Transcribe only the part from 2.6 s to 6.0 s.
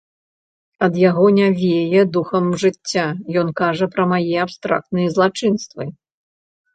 жыцця, ён кажа пра мае абстрактныя злачынствы.